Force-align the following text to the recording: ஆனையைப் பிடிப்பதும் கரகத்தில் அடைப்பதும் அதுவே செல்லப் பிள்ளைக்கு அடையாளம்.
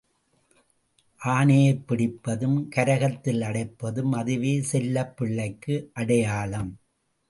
ஆனையைப் 1.21 1.83
பிடிப்பதும் 1.87 2.57
கரகத்தில் 2.75 3.41
அடைப்பதும் 3.41 4.11
அதுவே 4.11 4.61
செல்லப் 4.61 5.17
பிள்ளைக்கு 5.17 5.91
அடையாளம். 5.93 6.71